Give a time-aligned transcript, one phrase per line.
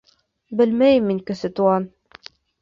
[0.61, 1.87] Белмәйем мин, Кесе Туған.